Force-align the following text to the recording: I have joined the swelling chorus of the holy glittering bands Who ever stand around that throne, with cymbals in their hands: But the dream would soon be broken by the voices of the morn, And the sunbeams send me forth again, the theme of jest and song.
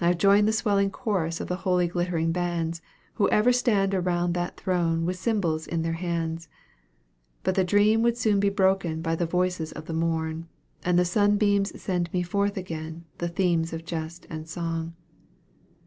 I 0.00 0.06
have 0.06 0.16
joined 0.16 0.48
the 0.48 0.54
swelling 0.54 0.88
chorus 0.90 1.38
of 1.38 1.48
the 1.48 1.56
holy 1.68 1.86
glittering 1.88 2.32
bands 2.32 2.80
Who 3.16 3.28
ever 3.28 3.52
stand 3.52 3.94
around 3.94 4.32
that 4.32 4.56
throne, 4.56 5.04
with 5.04 5.18
cymbals 5.18 5.66
in 5.66 5.82
their 5.82 5.92
hands: 6.00 6.48
But 7.42 7.56
the 7.56 7.62
dream 7.64 8.00
would 8.00 8.16
soon 8.16 8.40
be 8.40 8.48
broken 8.48 9.02
by 9.02 9.16
the 9.16 9.26
voices 9.26 9.70
of 9.72 9.84
the 9.84 9.92
morn, 9.92 10.48
And 10.82 10.98
the 10.98 11.04
sunbeams 11.04 11.78
send 11.78 12.10
me 12.10 12.22
forth 12.22 12.56
again, 12.56 13.04
the 13.18 13.28
theme 13.28 13.60
of 13.70 13.84
jest 13.84 14.26
and 14.30 14.48
song. 14.48 14.94